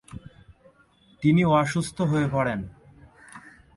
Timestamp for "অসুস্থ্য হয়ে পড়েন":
1.59-2.59